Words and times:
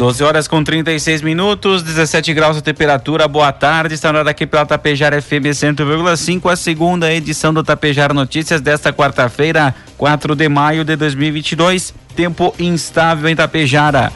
12 0.00 0.24
horas 0.24 0.48
com 0.48 0.64
36 0.64 1.20
minutos, 1.20 1.82
17 1.82 2.32
graus 2.32 2.56
a 2.56 2.62
temperatura. 2.62 3.28
Boa 3.28 3.52
tarde, 3.52 3.92
está 3.92 4.10
na 4.10 4.20
hora 4.20 4.30
aqui 4.30 4.46
pela 4.46 4.64
Tapejara 4.64 5.20
FM 5.20 5.52
100,5, 5.52 6.50
a 6.50 6.56
segunda 6.56 7.12
edição 7.12 7.52
do 7.52 7.62
Tapejara 7.62 8.14
Notícias 8.14 8.62
desta 8.62 8.94
quarta-feira, 8.94 9.74
4 9.98 10.34
de 10.34 10.48
maio 10.48 10.86
de 10.86 10.96
2022. 10.96 11.92
Tempo 12.16 12.54
instável 12.58 13.28
em 13.28 13.36
Tapejara. 13.36 14.10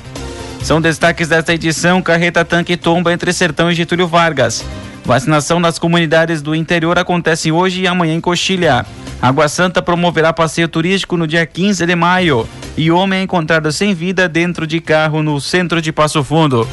São 0.62 0.80
destaques 0.80 1.28
desta 1.28 1.52
edição: 1.52 2.00
carreta 2.00 2.46
tanque 2.46 2.78
tomba 2.78 3.12
entre 3.12 3.30
Sertão 3.30 3.70
e 3.70 3.74
Getúlio 3.74 4.08
Vargas. 4.08 4.64
Vacinação 5.04 5.60
nas 5.60 5.78
comunidades 5.78 6.40
do 6.40 6.54
interior 6.54 6.98
acontece 6.98 7.52
hoje 7.52 7.82
e 7.82 7.86
amanhã 7.86 8.14
em 8.14 8.20
Coxilha. 8.20 8.86
Água 9.20 9.48
Santa 9.48 9.82
promoverá 9.82 10.32
passeio 10.32 10.66
turístico 10.66 11.16
no 11.16 11.26
dia 11.26 11.44
15 11.44 11.84
de 11.84 11.94
maio. 11.94 12.48
E 12.76 12.90
homem 12.90 13.20
é 13.20 13.22
encontrado 13.22 13.70
sem 13.70 13.94
vida 13.94 14.28
dentro 14.28 14.66
de 14.66 14.80
carro 14.80 15.22
no 15.22 15.40
centro 15.40 15.80
de 15.80 15.92
Passo 15.92 16.24
Fundo. 16.24 16.66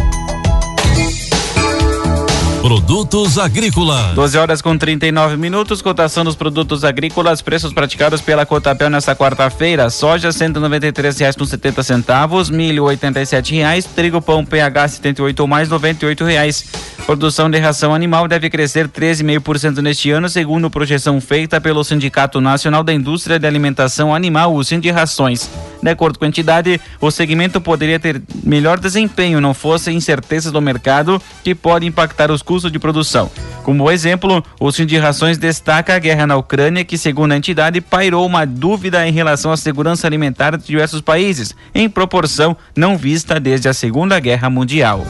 Produtos 2.61 3.39
agrícolas. 3.39 4.13
12 4.13 4.37
horas 4.37 4.61
com 4.61 4.77
39 4.77 5.35
minutos. 5.35 5.81
Cotação 5.81 6.23
dos 6.23 6.35
produtos 6.35 6.83
agrícolas. 6.83 7.41
Preços 7.41 7.73
praticados 7.73 8.21
pela 8.21 8.45
Cotapel 8.45 8.87
nesta 8.87 9.15
quarta-feira. 9.15 9.89
Soja 9.89 10.27
R$ 10.27 10.33
193,70 10.35 11.37
com 11.39 11.45
70 11.45 11.81
centavos. 11.81 12.51
Milho 12.51 12.83
87 12.83 13.55
reais. 13.55 13.85
Trigo 13.85 14.21
pão 14.21 14.45
PH 14.45 14.89
78 14.89 15.39
ou 15.39 15.47
mais 15.47 15.69
98 15.69 16.23
reais. 16.23 16.65
Produção 17.07 17.49
de 17.49 17.57
ração 17.57 17.95
animal 17.95 18.27
deve 18.27 18.47
crescer 18.47 18.87
13,5% 18.87 19.79
neste 19.79 20.11
ano, 20.11 20.29
segundo 20.29 20.69
projeção 20.69 21.19
feita 21.19 21.59
pelo 21.59 21.83
Sindicato 21.83 22.39
Nacional 22.39 22.83
da 22.83 22.93
Indústria 22.93 23.39
de 23.39 23.47
Alimentação 23.47 24.13
Animal, 24.13 24.53
o 24.53 24.61
Rações. 24.93 25.49
De 25.81 25.89
acordo 25.89 26.19
com 26.19 26.25
a 26.25 26.27
entidade, 26.27 26.79
o 27.01 27.09
segmento 27.09 27.59
poderia 27.59 27.99
ter 27.99 28.21
melhor 28.43 28.79
desempenho 28.79 29.41
não 29.41 29.53
fosse 29.53 29.91
incertezas 29.91 30.51
do 30.51 30.61
mercado 30.61 31.19
que 31.43 31.55
pode 31.55 31.87
impactar 31.87 32.29
os 32.29 32.43
custos 32.43 32.50
de 32.59 32.79
produção. 32.79 33.31
Como 33.63 33.89
exemplo, 33.89 34.43
o 34.59 34.71
Rações 34.99 35.37
destaca 35.37 35.95
a 35.95 35.99
guerra 35.99 36.27
na 36.27 36.35
Ucrânia, 36.35 36.83
que, 36.83 36.97
segundo 36.97 37.31
a 37.31 37.37
entidade, 37.37 37.79
pairou 37.79 38.25
uma 38.25 38.45
dúvida 38.45 39.07
em 39.07 39.11
relação 39.11 39.51
à 39.51 39.57
segurança 39.57 40.07
alimentar 40.07 40.57
de 40.57 40.65
diversos 40.65 41.01
países, 41.01 41.55
em 41.73 41.89
proporção 41.89 42.57
não 42.75 42.97
vista 42.97 43.39
desde 43.39 43.69
a 43.69 43.73
Segunda 43.73 44.19
Guerra 44.19 44.49
Mundial. 44.49 45.05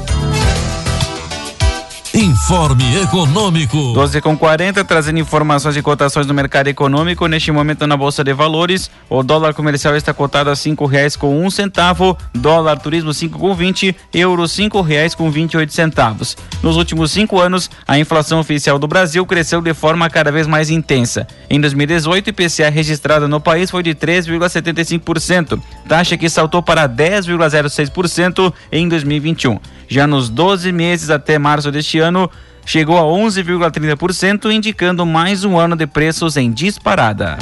Informe 2.14 2.98
Econômico. 2.98 3.94
12 3.94 4.20
com 4.20 4.38
40, 4.38 4.84
trazendo 4.84 5.18
informações 5.18 5.78
e 5.78 5.82
cotações 5.82 6.28
do 6.28 6.34
mercado 6.34 6.68
econômico. 6.68 7.26
Neste 7.26 7.54
momento 7.54 7.88
na 7.88 7.96
Bolsa 7.96 8.22
de 8.22 8.34
Valores, 8.34 8.92
o 9.10 9.24
dólar 9.24 9.54
comercial 9.54 9.96
está 9.96 10.14
cotado 10.14 10.50
a 10.50 10.56
cinco 10.58 10.86
reais 10.86 11.16
com 11.16 11.42
um 11.42 11.50
centavo, 11.50 12.18
dólar 12.36 12.80
turismo 12.80 13.14
cinco 13.14 13.40
com 13.40 13.56
vinte, 13.56 13.96
euro 14.14 14.46
cinco 14.46 14.82
reais 14.82 15.16
com 15.16 15.32
vinte 15.32 15.54
e 15.54 15.58
oito 15.58 15.72
centavos. 15.72 16.36
Nos 16.62 16.76
últimos 16.76 17.12
cinco 17.12 17.40
anos, 17.40 17.72
a 17.88 17.98
inflação 17.98 18.42
oficial 18.42 18.78
do 18.78 18.90
Brasil 18.90 19.26
cresceu 19.26 19.62
de 19.62 19.74
forma 19.74 20.10
cada 20.10 20.34
vez 20.34 20.48
mais 20.48 20.70
intensa. 20.70 21.26
Em 21.50 21.62
2018, 21.62 22.28
o 22.28 22.30
IPCA 22.30 22.70
registrado 22.70 23.26
no 23.26 23.40
país 23.40 23.72
foi 23.72 23.84
de 23.84 23.96
3,75%, 23.96 25.62
taxa 25.88 26.18
que 26.18 26.30
saltou 26.30 26.62
para 26.62 26.90
10,06% 26.90 28.54
em 28.70 28.90
2021. 28.90 29.58
Já 29.92 30.08
nos 30.08 30.30
12 30.30 30.72
meses 30.72 31.10
até 31.10 31.38
março 31.38 31.70
deste 31.70 32.00
ano, 32.00 32.32
chegou 32.66 32.98
a 32.98 33.02
11,30%, 33.02 34.50
indicando 34.50 35.06
mais 35.06 35.44
um 35.44 35.60
ano 35.60 35.76
de 35.76 35.86
preços 35.86 36.38
em 36.38 36.50
disparada. 36.50 37.38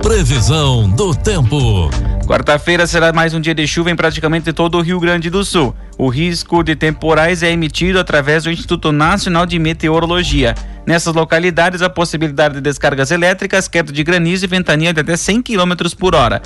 Previsão 0.00 0.88
do 0.88 1.12
tempo. 1.16 1.90
Quarta-feira 2.30 2.86
será 2.86 3.12
mais 3.12 3.34
um 3.34 3.40
dia 3.40 3.52
de 3.52 3.66
chuva 3.66 3.90
em 3.90 3.96
praticamente 3.96 4.52
todo 4.52 4.78
o 4.78 4.80
Rio 4.80 5.00
Grande 5.00 5.28
do 5.28 5.44
Sul. 5.44 5.74
O 5.98 6.08
risco 6.08 6.62
de 6.62 6.76
temporais 6.76 7.42
é 7.42 7.50
emitido 7.50 7.98
através 7.98 8.44
do 8.44 8.52
Instituto 8.52 8.92
Nacional 8.92 9.44
de 9.44 9.58
Meteorologia. 9.58 10.54
Nessas 10.86 11.12
localidades, 11.12 11.82
a 11.82 11.90
possibilidade 11.90 12.54
de 12.54 12.60
descargas 12.60 13.10
elétricas, 13.10 13.66
queda 13.66 13.92
de 13.92 14.04
granizo 14.04 14.44
e 14.44 14.48
ventania 14.48 14.92
de 14.92 15.00
até 15.00 15.16
100 15.16 15.42
km 15.42 15.72
por 15.98 16.14
hora. 16.14 16.40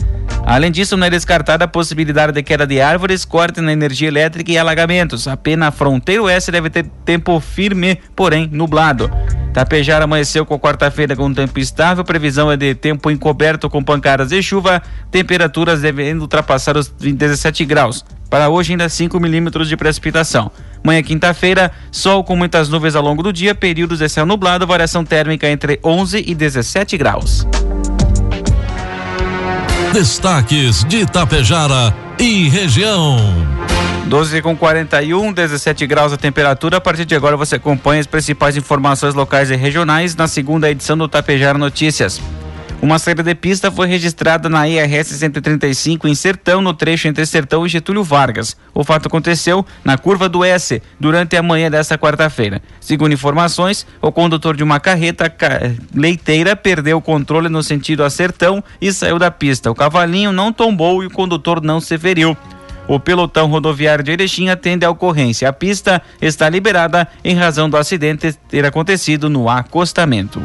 Além 0.46 0.72
disso, 0.72 0.96
não 0.96 1.06
é 1.06 1.10
descartada 1.10 1.66
a 1.66 1.68
possibilidade 1.68 2.32
de 2.32 2.42
queda 2.42 2.66
de 2.66 2.80
árvores, 2.80 3.26
corte 3.26 3.60
na 3.60 3.70
energia 3.70 4.08
elétrica 4.08 4.50
e 4.50 4.56
alagamentos. 4.56 5.28
Apenas 5.28 5.68
a 5.68 5.70
fronteira 5.70 6.22
oeste 6.22 6.50
deve 6.50 6.70
ter 6.70 6.86
tempo 7.04 7.38
firme, 7.40 8.00
porém 8.16 8.48
nublado. 8.50 9.10
Tapejar 9.54 10.02
amanheceu 10.02 10.44
com 10.44 10.58
quarta-feira 10.58 11.14
com 11.14 11.32
tempo 11.32 11.60
estável, 11.60 12.02
previsão 12.02 12.50
é 12.50 12.56
de 12.56 12.74
tempo 12.74 13.08
encoberto 13.08 13.70
com 13.70 13.84
pancadas 13.84 14.30
de 14.30 14.42
chuva, 14.42 14.82
temperaturas 15.12 15.80
devendo 15.80 16.22
ultrapassar 16.22 16.76
os 16.76 16.88
17 16.88 17.64
graus. 17.64 18.04
Para 18.28 18.48
hoje, 18.48 18.72
ainda 18.72 18.88
5 18.88 19.20
milímetros 19.20 19.68
de 19.68 19.76
precipitação. 19.76 20.50
Manhã, 20.82 21.00
quinta-feira, 21.04 21.70
sol 21.92 22.24
com 22.24 22.34
muitas 22.34 22.68
nuvens 22.68 22.96
ao 22.96 23.02
longo 23.04 23.22
do 23.22 23.32
dia, 23.32 23.54
períodos 23.54 24.00
de 24.00 24.08
céu 24.08 24.26
nublado, 24.26 24.66
variação 24.66 25.04
térmica 25.04 25.48
entre 25.48 25.78
11 25.84 26.24
e 26.26 26.34
17 26.34 26.98
graus. 26.98 27.46
Destaques 29.92 30.82
de 30.82 31.02
Itapejara 31.02 31.94
e 32.18 32.48
região. 32.48 33.18
12 34.06 34.42
com 34.42 34.54
41, 34.54 35.32
17 35.32 35.86
graus 35.86 36.12
a 36.12 36.16
temperatura. 36.16 36.76
A 36.76 36.80
partir 36.80 37.06
de 37.06 37.14
agora 37.14 37.38
você 37.38 37.56
acompanha 37.56 38.00
as 38.00 38.06
principais 38.06 38.54
informações 38.56 39.14
locais 39.14 39.50
e 39.50 39.56
regionais 39.56 40.14
na 40.14 40.28
segunda 40.28 40.70
edição 40.70 40.96
do 40.96 41.08
Tapejar 41.08 41.56
Notícias. 41.56 42.20
Uma 42.82 42.98
saída 42.98 43.22
de 43.22 43.34
pista 43.34 43.70
foi 43.70 43.86
registrada 43.86 44.46
na 44.46 44.68
IRS 44.68 45.14
135 45.14 46.06
em 46.06 46.14
Sertão, 46.14 46.60
no 46.60 46.74
trecho 46.74 47.08
entre 47.08 47.24
Sertão 47.24 47.64
e 47.64 47.68
Getúlio 47.68 48.04
Vargas. 48.04 48.58
O 48.74 48.84
fato 48.84 49.06
aconteceu 49.06 49.64
na 49.82 49.96
curva 49.96 50.28
do 50.28 50.44
S 50.44 50.82
durante 51.00 51.34
a 51.34 51.42
manhã 51.42 51.70
desta 51.70 51.96
quarta-feira. 51.96 52.60
Segundo 52.80 53.14
informações, 53.14 53.86
o 54.02 54.12
condutor 54.12 54.54
de 54.54 54.62
uma 54.62 54.78
carreta 54.78 55.34
leiteira 55.94 56.54
perdeu 56.54 56.98
o 56.98 57.02
controle 57.02 57.48
no 57.48 57.62
sentido 57.62 58.04
a 58.04 58.10
Sertão 58.10 58.62
e 58.78 58.92
saiu 58.92 59.18
da 59.18 59.30
pista. 59.30 59.70
O 59.70 59.74
cavalinho 59.74 60.30
não 60.30 60.52
tombou 60.52 61.02
e 61.02 61.06
o 61.06 61.10
condutor 61.10 61.62
não 61.62 61.80
se 61.80 61.96
feriu. 61.96 62.36
O 62.86 63.00
pelotão 63.00 63.48
rodoviário 63.48 64.04
de 64.04 64.12
Erechim 64.12 64.48
atende 64.48 64.84
a 64.84 64.90
ocorrência. 64.90 65.48
A 65.48 65.52
pista 65.52 66.02
está 66.20 66.48
liberada 66.48 67.08
em 67.24 67.34
razão 67.34 67.68
do 67.68 67.76
acidente 67.76 68.32
ter 68.48 68.64
acontecido 68.64 69.30
no 69.30 69.48
acostamento. 69.48 70.42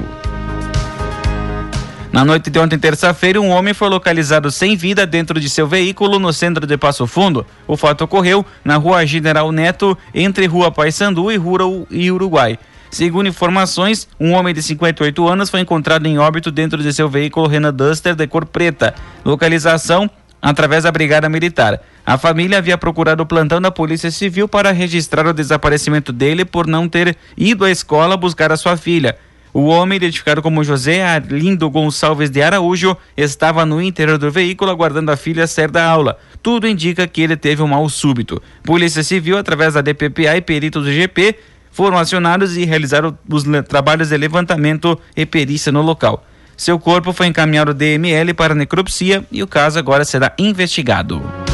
Na 2.12 2.26
noite 2.26 2.50
de 2.50 2.58
ontem, 2.58 2.80
terça-feira, 2.80 3.40
um 3.40 3.50
homem 3.50 3.74
foi 3.74 3.88
localizado 3.88 4.50
sem 4.50 4.76
vida 4.76 5.06
dentro 5.06 5.40
de 5.40 5.48
seu 5.50 5.68
veículo 5.68 6.18
no 6.18 6.34
centro 6.34 6.66
de 6.66 6.76
Passo 6.76 7.06
Fundo. 7.06 7.46
O 7.68 7.78
fato 7.78 8.04
ocorreu 8.04 8.44
na 8.66 8.78
rua 8.78 9.06
General 9.06 9.52
Neto, 9.52 9.96
entre 10.14 10.48
Rua 10.48 10.72
Paysandu 10.72 11.32
e 11.32 11.38
Rua 11.38 11.86
Uruguai. 12.12 12.58
Segundo 12.90 13.30
informações, 13.30 14.08
um 14.20 14.32
homem 14.32 14.56
de 14.56 14.64
58 14.64 15.28
anos 15.28 15.52
foi 15.52 15.60
encontrado 15.60 16.08
em 16.08 16.18
óbito 16.18 16.50
dentro 16.50 16.82
de 16.82 16.92
seu 16.92 17.08
veículo 17.08 17.48
Renault 17.48 17.78
Duster 17.78 18.16
de 18.16 18.26
cor 18.26 18.46
preta. 18.46 18.96
Localização 19.24 20.10
através 20.42 20.84
da 20.86 20.92
Brigada 20.92 21.30
Militar. 21.30 21.80
A 22.10 22.18
família 22.18 22.58
havia 22.58 22.76
procurado 22.76 23.22
o 23.22 23.26
plantão 23.28 23.62
da 23.62 23.70
Polícia 23.70 24.10
Civil 24.10 24.48
para 24.48 24.72
registrar 24.72 25.28
o 25.28 25.32
desaparecimento 25.32 26.12
dele 26.12 26.44
por 26.44 26.66
não 26.66 26.90
ter 26.90 27.16
ido 27.38 27.64
à 27.64 27.70
escola 27.70 28.18
buscar 28.18 28.52
a 28.52 28.58
sua 28.58 28.76
filha. 28.76 29.16
O 29.54 29.66
homem, 29.68 29.98
identificado 29.98 30.42
como 30.42 30.64
José 30.64 31.04
Arlindo 31.04 31.70
Gonçalves 31.70 32.32
de 32.32 32.42
Araújo, 32.42 32.98
estava 33.16 33.64
no 33.64 33.80
interior 33.80 34.18
do 34.18 34.32
veículo 34.32 34.72
aguardando 34.72 35.12
a 35.12 35.16
filha 35.16 35.46
sair 35.46 35.70
da 35.70 35.86
aula. 35.86 36.18
Tudo 36.42 36.68
indica 36.68 37.06
que 37.06 37.22
ele 37.22 37.38
teve 37.38 37.62
um 37.62 37.68
mal 37.68 37.88
súbito. 37.88 38.42
Polícia 38.64 39.04
Civil, 39.04 39.38
através 39.38 39.76
da 39.76 39.82
DPPA 39.82 40.36
e 40.36 40.42
peritos 40.42 40.86
do 40.86 40.92
GP, 40.92 41.36
foram 41.72 42.00
acionados 42.00 42.58
e 42.58 42.66
realizaram 42.66 43.16
os 43.30 43.44
trabalhos 43.68 44.10
de 44.10 44.18
levantamento 44.18 45.00
e 45.16 45.28
perícia 45.28 45.72
no 45.72 45.84
local. 45.84 46.26
Seu 46.58 46.80
corpo 46.80 47.14
foi 47.14 47.28
encaminhado 47.28 47.70
ao 47.70 47.78
DML 47.78 48.34
para 48.34 48.56
necropsia 48.56 49.24
e 49.32 49.44
o 49.44 49.48
caso 49.48 49.78
agora 49.78 50.04
será 50.04 50.34
investigado. 50.40 51.49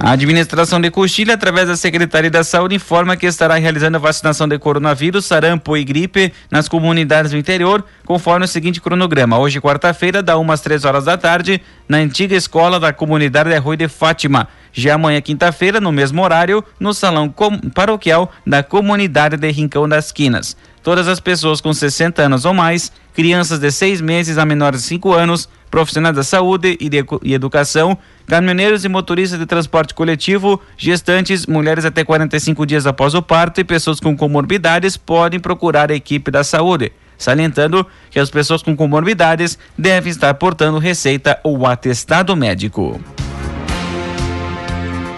A 0.00 0.12
administração 0.12 0.80
de 0.80 0.92
Coxilha, 0.92 1.34
através 1.34 1.66
da 1.66 1.76
Secretaria 1.76 2.30
da 2.30 2.44
Saúde, 2.44 2.76
informa 2.76 3.16
que 3.16 3.26
estará 3.26 3.56
realizando 3.56 3.96
a 3.96 4.00
vacinação 4.00 4.46
de 4.46 4.56
coronavírus, 4.56 5.24
sarampo 5.26 5.76
e 5.76 5.84
gripe 5.84 6.32
nas 6.50 6.68
comunidades 6.68 7.32
do 7.32 7.36
interior, 7.36 7.84
conforme 8.06 8.44
o 8.44 8.48
seguinte 8.48 8.80
cronograma. 8.80 9.38
Hoje, 9.38 9.60
quarta-feira, 9.60 10.22
da 10.22 10.38
umas 10.38 10.60
três 10.60 10.84
horas 10.84 11.06
da 11.06 11.18
tarde, 11.18 11.60
na 11.88 11.98
antiga 11.98 12.36
escola 12.36 12.78
da 12.78 12.92
comunidade 12.92 13.50
de 13.50 13.56
Rui 13.56 13.76
de 13.76 13.88
Fátima. 13.88 14.48
Já 14.72 14.94
amanhã, 14.94 15.20
quinta-feira, 15.20 15.80
no 15.80 15.90
mesmo 15.90 16.22
horário, 16.22 16.64
no 16.78 16.94
salão 16.94 17.34
paroquial 17.74 18.30
da 18.46 18.62
comunidade 18.62 19.36
de 19.36 19.50
Rincão 19.50 19.88
das 19.88 20.12
Quinas. 20.12 20.56
Todas 20.82 21.08
as 21.08 21.20
pessoas 21.20 21.60
com 21.60 21.72
60 21.72 22.22
anos 22.22 22.44
ou 22.44 22.54
mais, 22.54 22.92
crianças 23.14 23.58
de 23.58 23.70
seis 23.70 24.00
meses 24.00 24.38
a 24.38 24.44
menores 24.44 24.82
de 24.82 24.86
5 24.88 25.12
anos, 25.12 25.48
profissionais 25.70 26.16
da 26.16 26.22
saúde 26.22 26.76
e, 26.80 26.88
de, 26.88 27.04
e 27.22 27.34
educação, 27.34 27.98
caminhoneiros 28.26 28.84
e 28.84 28.88
motoristas 28.88 29.38
de 29.38 29.46
transporte 29.46 29.94
coletivo, 29.94 30.60
gestantes, 30.76 31.46
mulheres 31.46 31.84
até 31.84 32.04
45 32.04 32.64
dias 32.64 32.86
após 32.86 33.14
o 33.14 33.22
parto 33.22 33.60
e 33.60 33.64
pessoas 33.64 34.00
com 34.00 34.16
comorbidades 34.16 34.96
podem 34.96 35.40
procurar 35.40 35.90
a 35.90 35.94
equipe 35.94 36.30
da 36.30 36.44
saúde. 36.44 36.92
Salientando 37.16 37.84
que 38.10 38.20
as 38.20 38.30
pessoas 38.30 38.62
com 38.62 38.76
comorbidades 38.76 39.58
devem 39.76 40.10
estar 40.10 40.32
portando 40.34 40.78
receita 40.78 41.38
ou 41.42 41.66
atestado 41.66 42.36
médico. 42.36 43.00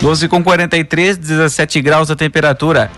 12 0.00 0.28
com 0.28 0.42
43, 0.42 1.18
17 1.18 1.82
graus 1.82 2.10
a 2.10 2.16
temperatura. 2.16 2.90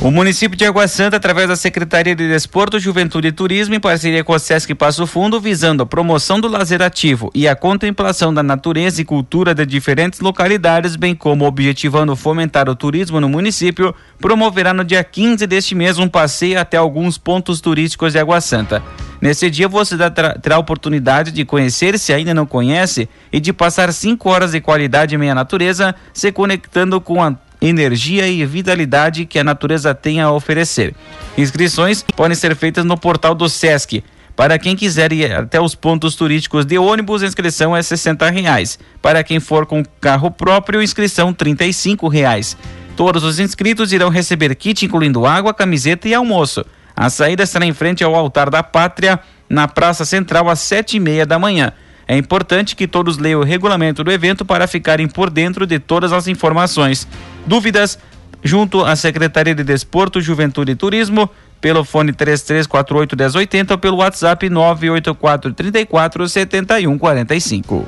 O 0.00 0.12
município 0.12 0.56
de 0.56 0.64
Água 0.64 0.86
Santa, 0.86 1.16
através 1.16 1.48
da 1.48 1.56
Secretaria 1.56 2.14
de 2.14 2.28
Desporto, 2.28 2.78
Juventude 2.78 3.28
e 3.28 3.32
Turismo, 3.32 3.74
em 3.74 3.80
parceria 3.80 4.22
com 4.22 4.32
a 4.32 4.38
Sesc 4.38 4.72
Passo 4.72 5.08
Fundo, 5.08 5.40
visando 5.40 5.82
a 5.82 5.86
promoção 5.86 6.40
do 6.40 6.46
lazer 6.46 6.80
ativo 6.80 7.32
e 7.34 7.48
a 7.48 7.56
contemplação 7.56 8.32
da 8.32 8.40
natureza 8.40 9.02
e 9.02 9.04
cultura 9.04 9.52
de 9.52 9.66
diferentes 9.66 10.20
localidades, 10.20 10.94
bem 10.94 11.16
como 11.16 11.44
objetivando 11.44 12.14
fomentar 12.14 12.68
o 12.68 12.76
turismo 12.76 13.20
no 13.20 13.28
município, 13.28 13.92
promoverá 14.20 14.72
no 14.72 14.84
dia 14.84 15.02
15 15.02 15.44
deste 15.48 15.74
mês 15.74 15.98
um 15.98 16.08
passeio 16.08 16.60
até 16.60 16.76
alguns 16.76 17.18
pontos 17.18 17.60
turísticos 17.60 18.12
de 18.12 18.20
Água 18.20 18.40
Santa. 18.40 18.80
Nesse 19.20 19.50
dia 19.50 19.66
você 19.66 19.96
terá 19.98 20.54
a 20.54 20.60
oportunidade 20.60 21.32
de 21.32 21.44
conhecer, 21.44 21.98
se 21.98 22.12
ainda 22.12 22.32
não 22.32 22.46
conhece, 22.46 23.08
e 23.32 23.40
de 23.40 23.52
passar 23.52 23.92
cinco 23.92 24.30
horas 24.30 24.52
de 24.52 24.60
qualidade 24.60 25.16
em 25.16 25.18
meia 25.18 25.34
natureza, 25.34 25.92
se 26.14 26.30
conectando 26.30 27.00
com 27.00 27.20
a 27.20 27.34
energia 27.60 28.28
e 28.28 28.44
vitalidade 28.44 29.26
que 29.26 29.38
a 29.38 29.44
natureza 29.44 29.94
tem 29.94 30.20
a 30.20 30.30
oferecer. 30.30 30.94
Inscrições 31.36 32.04
podem 32.16 32.34
ser 32.34 32.54
feitas 32.56 32.84
no 32.84 32.96
portal 32.96 33.34
do 33.34 33.48
SESC. 33.48 34.02
Para 34.36 34.58
quem 34.58 34.76
quiser 34.76 35.12
ir 35.12 35.32
até 35.32 35.60
os 35.60 35.74
pontos 35.74 36.14
turísticos 36.14 36.64
de 36.64 36.78
ônibus, 36.78 37.22
a 37.22 37.26
inscrição 37.26 37.76
é 37.76 37.80
R$ 37.80 38.30
reais. 38.40 38.78
Para 39.02 39.24
quem 39.24 39.40
for 39.40 39.66
com 39.66 39.82
carro 40.00 40.30
próprio, 40.30 40.80
inscrição 40.80 41.34
R$ 41.36 42.08
reais. 42.12 42.56
Todos 42.96 43.24
os 43.24 43.40
inscritos 43.40 43.92
irão 43.92 44.10
receber 44.10 44.54
kit 44.54 44.84
incluindo 44.84 45.26
água, 45.26 45.52
camiseta 45.52 46.08
e 46.08 46.14
almoço. 46.14 46.64
A 46.94 47.10
saída 47.10 47.46
será 47.46 47.64
em 47.64 47.72
frente 47.72 48.02
ao 48.02 48.14
altar 48.14 48.50
da 48.50 48.62
pátria, 48.62 49.20
na 49.48 49.66
Praça 49.66 50.04
Central, 50.04 50.48
às 50.48 50.60
sete 50.60 50.96
e 50.96 51.00
meia 51.00 51.24
da 51.24 51.38
manhã. 51.38 51.72
É 52.08 52.16
importante 52.16 52.74
que 52.74 52.88
todos 52.88 53.18
leiam 53.18 53.40
o 53.40 53.44
regulamento 53.44 54.02
do 54.02 54.10
evento 54.10 54.44
para 54.44 54.66
ficarem 54.66 55.06
por 55.06 55.30
dentro 55.30 55.66
de 55.66 55.78
todas 55.78 56.12
as 56.12 56.26
informações. 56.26 57.06
Dúvidas? 57.48 57.98
Junto 58.44 58.84
à 58.84 58.94
Secretaria 58.94 59.54
de 59.54 59.64
Desporto, 59.64 60.20
Juventude 60.20 60.72
e 60.72 60.76
Turismo, 60.76 61.28
pelo 61.60 61.84
fone 61.84 62.12
3348 62.12 63.16
1080 63.16 63.74
ou 63.74 63.78
pelo 63.78 63.96
WhatsApp 63.96 64.48
984 64.48 65.52
34 65.52 66.28
7145. 66.28 67.84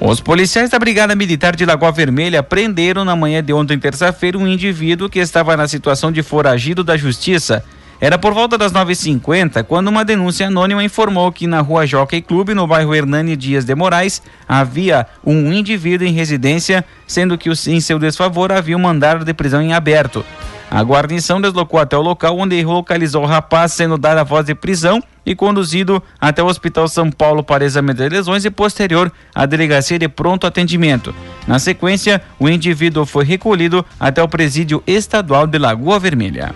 Os 0.00 0.20
policiais 0.20 0.70
da 0.70 0.78
Brigada 0.78 1.14
Militar 1.14 1.54
de 1.54 1.64
Lagoa 1.64 1.92
Vermelha 1.92 2.42
prenderam 2.42 3.04
na 3.04 3.14
manhã 3.14 3.42
de 3.42 3.52
ontem, 3.52 3.78
terça-feira, 3.78 4.38
um 4.38 4.48
indivíduo 4.48 5.08
que 5.08 5.20
estava 5.20 5.56
na 5.56 5.68
situação 5.68 6.10
de 6.10 6.22
foragido 6.22 6.82
da 6.82 6.96
justiça 6.96 7.62
era 8.02 8.18
por 8.18 8.34
volta 8.34 8.58
das 8.58 8.72
9h50 8.72 9.62
quando 9.62 9.86
uma 9.86 10.04
denúncia 10.04 10.48
anônima 10.48 10.82
informou 10.82 11.30
que 11.30 11.46
na 11.46 11.60
rua 11.60 11.86
Jockey 11.86 12.20
Club, 12.20 12.48
no 12.48 12.66
bairro 12.66 12.92
Hernani 12.92 13.36
Dias 13.36 13.64
de 13.64 13.76
Moraes, 13.76 14.20
havia 14.48 15.06
um 15.24 15.52
indivíduo 15.52 16.04
em 16.04 16.10
residência, 16.10 16.84
sendo 17.06 17.38
que 17.38 17.48
em 17.48 17.80
seu 17.80 18.00
desfavor 18.00 18.50
havia 18.50 18.76
um 18.76 18.80
mandado 18.80 19.24
de 19.24 19.32
prisão 19.32 19.62
em 19.62 19.72
aberto. 19.72 20.24
A 20.68 20.82
guarnição 20.82 21.40
deslocou 21.40 21.78
até 21.78 21.96
o 21.96 22.02
local 22.02 22.36
onde 22.36 22.60
localizou 22.64 23.22
o 23.22 23.26
rapaz 23.26 23.72
sendo 23.72 23.96
dado 23.96 24.18
a 24.18 24.24
voz 24.24 24.46
de 24.46 24.54
prisão 24.56 25.00
e 25.24 25.36
conduzido 25.36 26.02
até 26.20 26.42
o 26.42 26.46
Hospital 26.46 26.88
São 26.88 27.08
Paulo 27.08 27.44
para 27.44 27.64
exame 27.64 27.94
de 27.94 28.08
lesões 28.08 28.44
e 28.44 28.50
posterior 28.50 29.12
à 29.32 29.46
delegacia 29.46 29.96
de 29.96 30.08
pronto 30.08 30.44
atendimento. 30.44 31.14
Na 31.46 31.60
sequência, 31.60 32.20
o 32.40 32.48
indivíduo 32.48 33.06
foi 33.06 33.24
recolhido 33.24 33.86
até 34.00 34.20
o 34.20 34.26
presídio 34.26 34.82
estadual 34.88 35.46
de 35.46 35.56
Lagoa 35.56 36.00
Vermelha. 36.00 36.52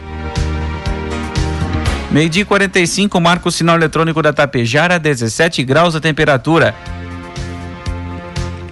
Meio-dia 2.17 2.47
45, 2.47 3.21
marca 3.21 3.47
o 3.47 3.53
sinal 3.53 3.77
eletrônico 3.77 4.23
da 4.23 4.33
Tapejara, 4.33 4.99
17 4.99 5.63
graus 5.63 5.95
a 5.95 6.01
temperatura. 6.01 6.75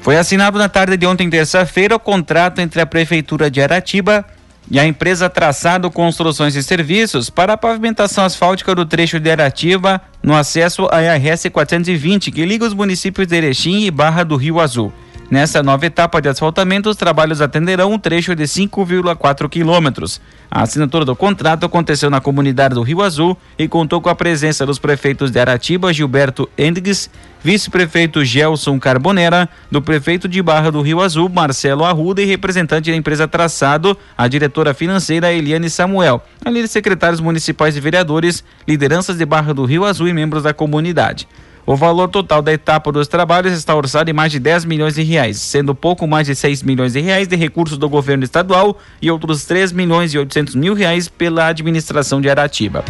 Foi 0.00 0.16
assinado 0.16 0.58
na 0.58 0.66
tarde 0.66 0.96
de 0.96 1.06
ontem, 1.06 1.28
terça-feira, 1.28 1.94
o 1.94 2.00
contrato 2.00 2.62
entre 2.62 2.80
a 2.80 2.86
Prefeitura 2.86 3.50
de 3.50 3.60
Aratiba 3.60 4.24
e 4.70 4.80
a 4.80 4.86
empresa 4.86 5.28
Traçado 5.28 5.90
Construções 5.90 6.56
e 6.56 6.62
Serviços 6.62 7.28
para 7.28 7.52
a 7.52 7.58
pavimentação 7.58 8.24
asfáltica 8.24 8.74
do 8.74 8.86
trecho 8.86 9.20
de 9.20 9.30
Aratiba 9.30 10.00
no 10.22 10.34
acesso 10.34 10.88
à 10.90 11.00
RS 11.00 11.50
420, 11.52 12.30
que 12.30 12.46
liga 12.46 12.64
os 12.64 12.72
municípios 12.72 13.26
de 13.26 13.36
Erechim 13.36 13.82
e 13.82 13.90
Barra 13.90 14.24
do 14.24 14.36
Rio 14.36 14.58
Azul. 14.58 14.90
Nessa 15.34 15.64
nova 15.64 15.84
etapa 15.84 16.22
de 16.22 16.28
asfaltamento, 16.28 16.88
os 16.88 16.96
trabalhos 16.96 17.40
atenderão 17.40 17.90
um 17.90 17.98
trecho 17.98 18.36
de 18.36 18.44
5,4 18.44 19.48
quilômetros. 19.48 20.20
A 20.48 20.62
assinatura 20.62 21.04
do 21.04 21.16
contrato 21.16 21.66
aconteceu 21.66 22.08
na 22.08 22.20
comunidade 22.20 22.76
do 22.76 22.82
Rio 22.82 23.02
Azul 23.02 23.36
e 23.58 23.66
contou 23.66 24.00
com 24.00 24.08
a 24.08 24.14
presença 24.14 24.64
dos 24.64 24.78
prefeitos 24.78 25.32
de 25.32 25.40
Aratiba, 25.40 25.92
Gilberto 25.92 26.48
Endigues, 26.56 27.10
vice-prefeito 27.42 28.24
Gelson 28.24 28.78
Carbonera, 28.78 29.48
do 29.68 29.82
prefeito 29.82 30.28
de 30.28 30.40
Barra 30.40 30.70
do 30.70 30.80
Rio 30.80 31.00
Azul, 31.00 31.28
Marcelo 31.28 31.84
Arruda 31.84 32.22
e 32.22 32.26
representante 32.26 32.88
da 32.88 32.96
empresa 32.96 33.26
Traçado, 33.26 33.98
a 34.16 34.28
diretora 34.28 34.72
financeira 34.72 35.32
Eliane 35.32 35.68
Samuel, 35.68 36.22
além 36.44 36.62
de 36.62 36.68
secretários 36.68 37.18
municipais 37.18 37.76
e 37.76 37.80
vereadores, 37.80 38.44
lideranças 38.68 39.18
de 39.18 39.26
Barra 39.26 39.52
do 39.52 39.64
Rio 39.64 39.84
Azul 39.84 40.06
e 40.06 40.12
membros 40.12 40.44
da 40.44 40.54
comunidade. 40.54 41.26
O 41.66 41.76
valor 41.76 42.08
total 42.08 42.42
da 42.42 42.52
etapa 42.52 42.92
dos 42.92 43.08
trabalhos 43.08 43.54
está 43.54 43.74
orçado 43.74 44.10
em 44.10 44.12
mais 44.12 44.30
de 44.30 44.38
10 44.38 44.66
milhões 44.66 44.96
de 44.96 45.02
reais, 45.02 45.38
sendo 45.38 45.74
pouco 45.74 46.06
mais 46.06 46.26
de 46.26 46.34
6 46.34 46.62
milhões 46.62 46.92
de 46.92 47.00
reais 47.00 47.26
de 47.26 47.36
recursos 47.36 47.78
do 47.78 47.88
governo 47.88 48.22
estadual 48.22 48.78
e 49.00 49.10
outros 49.10 49.46
3 49.46 49.72
milhões 49.72 50.12
e 50.12 50.18
800 50.18 50.54
mil 50.54 50.74
reais 50.74 51.08
pela 51.08 51.46
administração 51.46 52.20
de 52.20 52.28
Aratiba. 52.28 52.84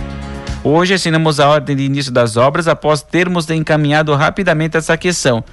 Hoje 0.65 0.95
assinamos 0.95 1.39
a 1.39 1.49
ordem 1.49 1.77
de 1.77 1.85
início 1.85 2.11
das 2.11 2.37
obras 2.37 2.67
após 2.67 3.01
termos 3.01 3.49
encaminhado 3.49 4.13
rapidamente 4.15 4.77
essa 4.77 4.97
questão, 4.97 5.45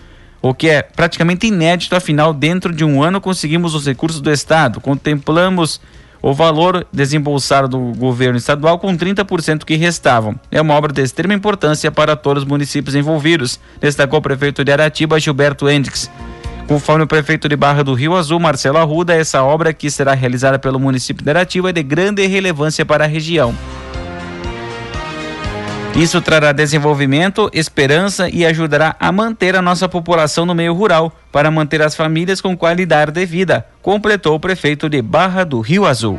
o 0.42 0.56
que 0.56 0.68
é 0.68 0.82
praticamente 0.82 1.46
inédito, 1.46 1.96
afinal, 1.96 2.34
dentro 2.34 2.74
de 2.74 2.84
um 2.84 3.04
ano 3.04 3.22
conseguimos 3.22 3.75
os 3.75 3.86
recursos 3.86 4.20
do 4.20 4.32
Estado, 4.32 4.82
contemplamos 4.82 5.80
o 6.22 6.34
valor 6.34 6.86
desembolsado 6.92 7.68
do 7.68 7.80
governo 7.98 8.38
estadual 8.38 8.78
com 8.78 8.96
30% 8.96 9.63
que 9.63 9.75
restavam. 9.75 10.40
É 10.51 10.62
uma 10.62 10.75
obra 10.75 10.94
de 10.94 11.01
extrema 11.01 11.34
importância 11.34 11.92
para 11.92 12.16
todos 12.16 12.44
os 12.44 12.50
municípios 12.50 12.96
envolvidos, 12.96 13.60
destacou 13.80 14.20
o 14.20 14.22
prefeito 14.22 14.63
de 14.63 14.72
Aratiba, 14.72 15.20
Gilberto 15.20 15.70
Hendricks. 15.70 16.10
Conforme 16.68 17.04
o 17.04 17.08
prefeito 17.08 17.50
de 17.50 17.56
Barra 17.56 17.84
do 17.84 17.94
Rio 17.94 18.16
Azul, 18.16 18.40
Marcelo 18.40 18.78
Arruda, 18.78 19.13
essa 19.13 19.44
obra 19.44 19.74
que 19.74 19.90
será 19.90 20.13
realizada 20.13 20.58
pelo 20.58 20.80
município 20.80 21.24
de 21.24 21.30
Aratiba 21.30 21.70
é 21.70 21.74
de 21.74 21.84
grande 21.84 22.25
relevância 22.28 22.86
para 22.86 23.04
a 23.04 23.08
região. 23.08 23.54
Isso 25.96 26.22
trará 26.22 26.54
desenvolvimento, 26.54 27.50
esperança 27.54 28.30
e 28.30 28.46
ajudará 28.46 28.96
a 28.98 29.12
manter 29.12 29.58
a 29.58 29.62
nossa 29.62 29.90
população 29.90 30.46
no 30.46 30.56
meio 30.56 30.74
rural, 30.74 31.14
para 31.34 31.52
manter 31.52 31.82
as 31.82 31.96
famílias 31.96 32.40
com 32.40 32.56
qualidade 32.56 33.12
de 33.12 33.26
vida, 33.26 33.66
completou 33.82 34.36
o 34.36 34.40
prefeito 34.40 34.88
de 34.88 35.02
Barra 35.02 35.44
do 35.44 35.60
Rio 35.60 35.86
Azul. 35.86 36.18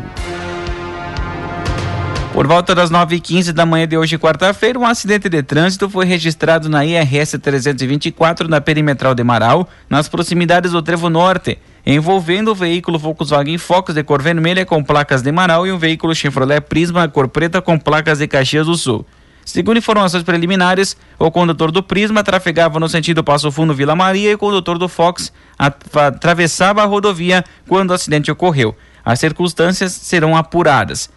Por 2.34 2.46
volta 2.46 2.74
das 2.74 2.90
9h15 2.90 3.52
da 3.52 3.64
manhã 3.64 3.88
de 3.88 3.96
hoje, 3.96 4.18
quarta-feira, 4.18 4.78
um 4.78 4.86
acidente 4.86 5.28
de 5.28 5.42
trânsito 5.42 5.88
foi 5.88 6.04
registrado 6.04 6.68
na 6.68 6.84
IRS 6.84 7.38
324, 7.38 8.48
na 8.48 8.60
perimetral 8.60 9.14
de 9.14 9.24
Marau, 9.24 9.68
nas 9.88 10.06
proximidades 10.06 10.72
do 10.72 10.82
Trevo 10.82 11.08
Norte, 11.08 11.58
envolvendo 11.84 12.52
o 12.52 12.54
veículo 12.54 12.98
Volkswagen 12.98 13.58
Focus 13.58 13.94
de 13.94 14.02
cor 14.02 14.22
vermelha 14.22 14.66
com 14.66 14.84
placas 14.84 15.22
de 15.22 15.32
Marau 15.32 15.66
e 15.66 15.72
um 15.72 15.78
veículo 15.78 16.14
Chevrolet 16.14 16.60
Prisma 16.60 17.08
cor 17.08 17.28
preta 17.28 17.60
com 17.60 17.78
placas 17.78 18.18
de 18.18 18.28
Caxias 18.28 18.66
do 18.66 18.76
Sul. 18.76 19.06
Segundo 19.44 19.78
informações 19.78 20.22
preliminares, 20.22 20.96
o 21.18 21.30
condutor 21.30 21.70
do 21.70 21.82
Prisma 21.82 22.22
trafegava 22.22 22.78
no 22.78 22.88
sentido 22.88 23.24
Passo 23.24 23.50
Fundo 23.50 23.74
Vila 23.74 23.96
Maria 23.96 24.30
e 24.30 24.34
o 24.34 24.38
condutor 24.38 24.78
do 24.78 24.88
Fox 24.88 25.32
atravessava 25.58 26.82
a 26.82 26.86
rodovia 26.86 27.44
quando 27.68 27.90
o 27.90 27.94
acidente 27.94 28.30
ocorreu. 28.30 28.74
As 29.04 29.18
circunstâncias 29.18 29.92
serão 29.92 30.36
apuradas. 30.36 31.10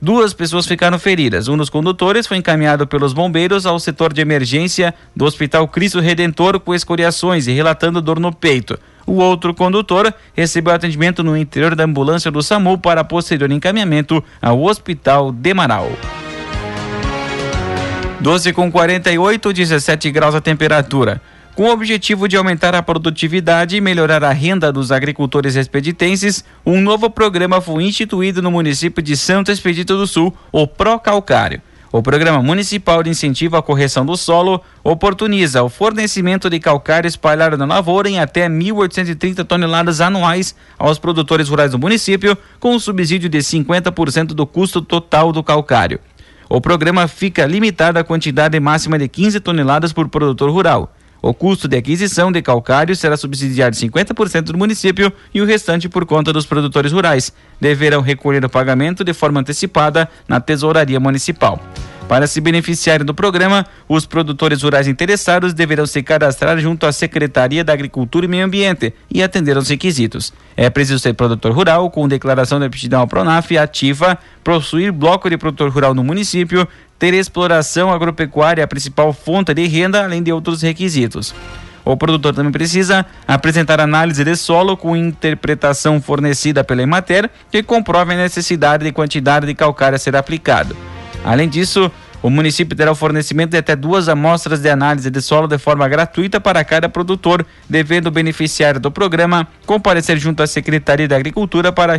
Duas 0.00 0.32
pessoas 0.32 0.66
ficaram 0.66 0.98
feridas. 0.98 1.48
Um 1.48 1.56
dos 1.56 1.70
condutores 1.70 2.26
foi 2.26 2.36
encaminhado 2.36 2.86
pelos 2.86 3.12
bombeiros 3.12 3.66
ao 3.66 3.80
setor 3.80 4.12
de 4.12 4.20
emergência 4.20 4.94
do 5.14 5.24
Hospital 5.24 5.66
Cristo 5.66 5.98
Redentor 5.98 6.60
com 6.60 6.72
escoriações 6.72 7.48
e 7.48 7.52
relatando 7.52 8.00
dor 8.00 8.20
no 8.20 8.32
peito. 8.32 8.78
O 9.04 9.14
outro 9.14 9.54
condutor 9.54 10.12
recebeu 10.34 10.72
atendimento 10.72 11.24
no 11.24 11.36
interior 11.36 11.74
da 11.74 11.84
ambulância 11.84 12.30
do 12.30 12.42
SAMU 12.42 12.78
para 12.78 13.02
posterior 13.02 13.50
encaminhamento 13.50 14.22
ao 14.40 14.62
Hospital 14.62 15.32
de 15.32 15.52
Marau. 15.54 15.90
12 18.20 18.52
com 18.52 18.70
48, 18.70 19.52
17 19.52 20.10
graus 20.10 20.34
a 20.34 20.40
temperatura. 20.40 21.22
Com 21.54 21.64
o 21.64 21.70
objetivo 21.72 22.26
de 22.26 22.36
aumentar 22.36 22.74
a 22.74 22.82
produtividade 22.82 23.76
e 23.76 23.80
melhorar 23.80 24.24
a 24.24 24.32
renda 24.32 24.72
dos 24.72 24.90
agricultores 24.90 25.54
expeditenses, 25.54 26.44
um 26.66 26.80
novo 26.80 27.08
programa 27.08 27.60
foi 27.60 27.84
instituído 27.84 28.42
no 28.42 28.50
município 28.50 29.00
de 29.00 29.16
Santo 29.16 29.52
Expedito 29.52 29.96
do 29.96 30.04
Sul, 30.04 30.36
o 30.50 30.66
Procalcário. 30.66 31.62
O 31.92 32.02
Programa 32.02 32.42
Municipal 32.42 33.04
de 33.04 33.10
Incentivo 33.10 33.56
à 33.56 33.62
Correção 33.62 34.04
do 34.04 34.16
Solo 34.16 34.60
oportuniza 34.82 35.62
o 35.62 35.68
fornecimento 35.68 36.50
de 36.50 36.58
calcário 36.58 37.08
espalhado 37.08 37.56
na 37.56 37.64
lavoura 37.64 38.10
em 38.10 38.18
até 38.18 38.48
1.830 38.48 39.44
toneladas 39.44 40.00
anuais 40.00 40.56
aos 40.76 40.98
produtores 40.98 41.48
rurais 41.48 41.70
do 41.70 41.78
município, 41.78 42.36
com 42.58 42.74
um 42.74 42.80
subsídio 42.80 43.28
de 43.28 43.38
50% 43.38 44.26
do 44.28 44.44
custo 44.44 44.82
total 44.82 45.32
do 45.32 45.42
calcário. 45.42 46.00
O 46.48 46.62
programa 46.62 47.06
fica 47.06 47.44
limitado 47.44 47.98
à 47.98 48.04
quantidade 48.04 48.58
máxima 48.58 48.98
de 48.98 49.06
15 49.06 49.38
toneladas 49.40 49.92
por 49.92 50.08
produtor 50.08 50.50
rural. 50.50 50.94
O 51.20 51.34
custo 51.34 51.68
de 51.68 51.76
aquisição 51.76 52.32
de 52.32 52.40
calcário 52.40 52.96
será 52.96 53.16
subsidiado 53.16 53.76
50% 53.76 54.44
do 54.44 54.56
município 54.56 55.12
e 55.34 55.42
o 55.42 55.44
restante 55.44 55.88
por 55.88 56.06
conta 56.06 56.32
dos 56.32 56.46
produtores 56.46 56.92
rurais. 56.92 57.32
Deverão 57.60 58.00
recolher 58.00 58.42
o 58.44 58.48
pagamento 58.48 59.04
de 59.04 59.12
forma 59.12 59.40
antecipada 59.40 60.08
na 60.26 60.40
tesouraria 60.40 60.98
municipal. 60.98 61.60
Para 62.08 62.26
se 62.26 62.40
beneficiarem 62.40 63.04
do 63.04 63.12
programa, 63.12 63.66
os 63.86 64.06
produtores 64.06 64.62
rurais 64.62 64.88
interessados 64.88 65.52
deverão 65.52 65.86
se 65.86 66.02
cadastrar 66.02 66.58
junto 66.58 66.86
à 66.86 66.90
Secretaria 66.90 67.62
da 67.62 67.74
Agricultura 67.74 68.24
e 68.24 68.28
Meio 68.28 68.46
Ambiente 68.46 68.94
e 69.12 69.22
atender 69.22 69.56
aos 69.56 69.68
requisitos. 69.68 70.32
É 70.56 70.70
preciso 70.70 70.98
ser 70.98 71.12
produtor 71.12 71.52
rural 71.52 71.90
com 71.90 72.08
declaração 72.08 72.58
de 72.58 72.64
aptidão 72.64 73.00
ao 73.00 73.06
Pronaf 73.06 73.50
ativa, 73.58 74.18
possuir 74.42 74.90
bloco 74.90 75.28
de 75.28 75.36
produtor 75.36 75.70
rural 75.70 75.94
no 75.94 76.02
município, 76.02 76.66
ter 76.98 77.12
exploração 77.12 77.92
agropecuária 77.92 78.64
a 78.64 78.66
principal 78.66 79.12
fonte 79.12 79.52
de 79.52 79.66
renda, 79.66 80.02
além 80.02 80.22
de 80.22 80.32
outros 80.32 80.62
requisitos. 80.62 81.34
O 81.84 81.94
produtor 81.94 82.34
também 82.34 82.52
precisa 82.52 83.04
apresentar 83.26 83.80
análise 83.80 84.24
de 84.24 84.34
solo 84.34 84.78
com 84.78 84.96
interpretação 84.96 86.00
fornecida 86.00 86.64
pela 86.64 86.82
Emater 86.82 87.30
que 87.50 87.62
comprove 87.62 88.14
a 88.14 88.16
necessidade 88.16 88.84
de 88.84 88.92
quantidade 88.92 89.46
de 89.46 89.54
calcário 89.54 89.96
a 89.96 89.98
ser 89.98 90.16
aplicado. 90.16 90.74
Além 91.28 91.46
disso, 91.46 91.92
o 92.22 92.30
município 92.30 92.74
terá 92.74 92.90
o 92.90 92.94
fornecimento 92.94 93.50
de 93.50 93.58
até 93.58 93.76
duas 93.76 94.08
amostras 94.08 94.60
de 94.60 94.70
análise 94.70 95.10
de 95.10 95.20
solo 95.20 95.46
de 95.46 95.58
forma 95.58 95.86
gratuita 95.86 96.40
para 96.40 96.64
cada 96.64 96.88
produtor, 96.88 97.44
devendo 97.68 98.06
o 98.06 98.10
beneficiário 98.10 98.80
do 98.80 98.90
programa 98.90 99.46
comparecer 99.66 100.16
junto 100.16 100.42
à 100.42 100.46
Secretaria 100.46 101.06
da 101.06 101.16
Agricultura 101.16 101.70
para 101.70 101.98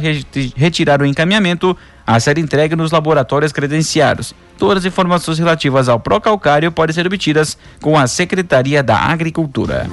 retirar 0.56 1.00
o 1.00 1.06
encaminhamento 1.06 1.78
a 2.08 2.20
ser 2.20 2.40
entregue 2.40 2.76
nos 2.76 2.92
laboratórios 2.92 3.52
credenciados. 3.52 4.34
Todas 4.58 4.84
as 4.84 4.92
informações 4.92 5.38
relativas 5.38 5.88
ao 5.88 6.00
Procalcário 6.00 6.72
podem 6.72 6.96
ser 6.96 7.06
obtidas 7.06 7.56
com 7.84 8.00
a 8.00 8.08
Secretaria 8.08 8.82
da 8.82 8.98
Agricultura. 8.98 9.88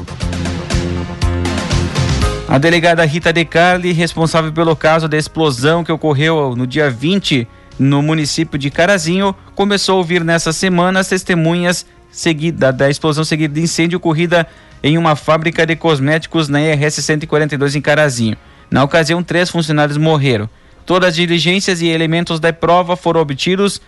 A 2.49 2.57
delegada 2.57 3.05
Rita 3.05 3.35
De 3.35 3.45
Carli, 3.45 3.93
responsável 3.93 4.51
pelo 4.51 4.75
caso 4.75 5.07
da 5.07 5.19
explosão 5.19 5.85
que 5.85 5.93
ocorreu 5.93 6.55
no 6.57 6.67
dia 6.67 6.91
20 6.91 7.47
no 7.79 8.03
município 8.03 8.59
de 8.59 8.71
Carazinho, 8.71 9.35
começou 9.55 9.97
a 9.97 9.99
ouvir 9.99 10.25
nessa 10.25 10.53
semana 10.53 11.01
as 11.01 11.09
testemunhas 11.09 11.87
seguida 12.11 12.73
da 12.73 12.89
explosão 12.89 13.25
seguida 13.25 13.55
de 13.55 13.61
incêndio 13.61 13.99
ocorrida 13.99 14.47
em 14.83 14.97
uma 14.97 15.15
fábrica 15.15 15.67
de 15.67 15.77
cosméticos 15.77 16.49
na 16.49 16.61
IRS 16.61 17.03
142 17.03 17.77
em 17.77 17.81
Carazinho. 17.81 18.37
Na 18.71 18.83
ocasião, 18.83 19.23
três 19.23 19.51
funcionários 19.51 19.99
morreram. 19.99 20.49
Todas 20.85 21.11
as 21.11 21.17
diligências 21.17 21.83
e 21.83 21.89
elementos 21.89 22.41
da 22.41 22.53
prova 22.53 22.97
foram 22.97 23.21
obtidos, 23.21 23.81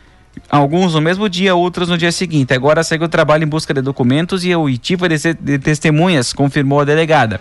alguns 0.50 0.94
no 0.94 1.00
mesmo 1.00 1.28
dia, 1.28 1.54
outros 1.54 1.88
no 1.88 1.96
dia 1.96 2.12
seguinte. 2.12 2.52
Agora 2.52 2.82
segue 2.82 3.04
o 3.04 3.08
trabalho 3.08 3.44
em 3.44 3.48
busca 3.48 3.72
de 3.72 3.80
documentos 3.80 4.44
e 4.44 4.52
a 4.52 4.58
oitiva 4.58 5.08
de 5.08 5.58
testemunhas, 5.58 6.32
confirmou 6.32 6.80
a 6.80 6.84
delegada. 6.84 7.40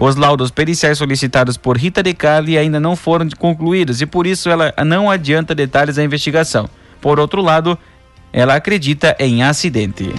Os 0.00 0.14
laudos 0.14 0.52
periciais 0.52 0.96
solicitados 0.96 1.56
por 1.56 1.76
Rita 1.76 2.04
De 2.04 2.14
Carli 2.14 2.56
ainda 2.56 2.78
não 2.78 2.94
foram 2.94 3.28
concluídos 3.36 4.00
e 4.00 4.06
por 4.06 4.28
isso 4.28 4.48
ela 4.48 4.72
não 4.86 5.10
adianta 5.10 5.56
detalhes 5.56 5.96
da 5.96 6.04
investigação. 6.04 6.70
Por 7.00 7.18
outro 7.18 7.42
lado, 7.42 7.76
ela 8.32 8.54
acredita 8.54 9.16
em 9.18 9.42
acidente. 9.42 10.14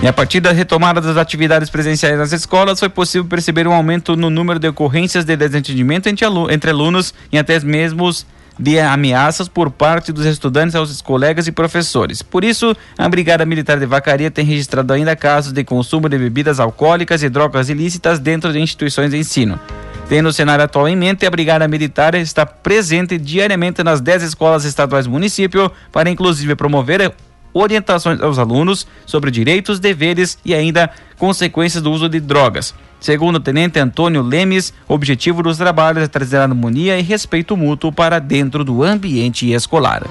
E 0.00 0.06
a 0.06 0.12
partir 0.12 0.38
da 0.38 0.52
retomada 0.52 1.00
das 1.00 1.16
atividades 1.16 1.68
presenciais 1.68 2.16
nas 2.16 2.32
escolas, 2.32 2.78
foi 2.78 2.88
possível 2.88 3.26
perceber 3.26 3.66
um 3.66 3.72
aumento 3.72 4.14
no 4.14 4.30
número 4.30 4.60
de 4.60 4.68
ocorrências 4.68 5.24
de 5.24 5.36
desentendimento 5.36 6.08
entre 6.08 6.70
alunos 6.70 7.12
e 7.32 7.38
até 7.38 7.58
mesmo 7.58 8.08
de 8.60 8.78
ameaças 8.78 9.48
por 9.48 9.70
parte 9.70 10.12
dos 10.12 10.26
estudantes 10.26 10.74
aos 10.74 11.00
colegas 11.00 11.46
e 11.46 11.52
professores. 11.52 12.20
Por 12.20 12.44
isso, 12.44 12.76
a 12.98 13.08
Brigada 13.08 13.46
Militar 13.46 13.78
de 13.78 13.86
Vacaria 13.86 14.30
tem 14.30 14.44
registrado 14.44 14.92
ainda 14.92 15.16
casos 15.16 15.50
de 15.50 15.64
consumo 15.64 16.10
de 16.10 16.18
bebidas 16.18 16.60
alcoólicas 16.60 17.22
e 17.22 17.30
drogas 17.30 17.70
ilícitas 17.70 18.18
dentro 18.18 18.52
de 18.52 18.60
instituições 18.60 19.12
de 19.12 19.16
ensino. 19.16 19.58
Tendo 20.10 20.28
o 20.28 20.32
cenário 20.32 20.62
atual 20.62 20.86
em 20.86 20.96
mente, 20.96 21.24
a 21.24 21.30
Brigada 21.30 21.66
Militar 21.66 22.14
está 22.14 22.44
presente 22.44 23.16
diariamente 23.16 23.82
nas 23.82 24.00
10 24.02 24.24
escolas 24.24 24.66
estaduais 24.66 25.06
do 25.06 25.10
município 25.10 25.72
para, 25.90 26.10
inclusive, 26.10 26.54
promover 26.54 27.14
orientações 27.54 28.20
aos 28.20 28.38
alunos 28.38 28.86
sobre 29.06 29.30
direitos, 29.30 29.80
deveres 29.80 30.36
e 30.44 30.54
ainda 30.54 30.90
consequências 31.16 31.82
do 31.82 31.90
uso 31.90 32.10
de 32.10 32.20
drogas. 32.20 32.74
Segundo 33.00 33.36
o 33.36 33.40
tenente 33.40 33.78
Antônio 33.78 34.22
Lemes, 34.22 34.74
o 34.86 34.94
objetivo 34.94 35.42
dos 35.42 35.56
trabalhos 35.56 36.02
é 36.04 36.06
trazer 36.06 36.36
harmonia 36.36 36.98
e 36.98 37.02
respeito 37.02 37.56
mútuo 37.56 37.90
para 37.90 38.18
dentro 38.18 38.62
do 38.62 38.82
ambiente 38.82 39.50
escolar. 39.50 40.02